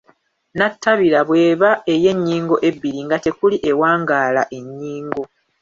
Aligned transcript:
nnatabira 0.53 1.19
bw’eba 1.27 1.69
ey’ennyingo 1.93 2.55
ebbiri 2.69 2.99
nga 3.05 3.17
tekuli 3.25 3.57
ewangaala 3.69 4.43
ennyingo 4.57 5.21